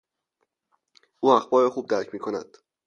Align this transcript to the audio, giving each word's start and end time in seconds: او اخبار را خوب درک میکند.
او 1.21 1.29
اخبار 1.31 1.63
را 1.63 1.69
خوب 1.69 1.87
درک 1.89 2.13
میکند. 2.13 2.57